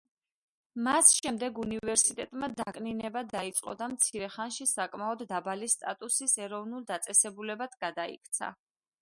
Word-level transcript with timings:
მას 0.85 1.09
შემდეგ 1.17 1.59
უნივერსიტეტმა 1.63 2.49
დაკნინება 2.61 3.23
დაიწყო 3.35 3.75
და 3.83 3.91
მცირე 3.93 4.31
ხანში 4.37 4.69
საკმაოდ 4.73 5.23
დაბალი 5.35 5.71
სტატუსის 5.75 6.35
ეროვნულ 6.49 6.91
დაწესებულებად 6.95 7.79
გადაიქცა. 7.87 8.53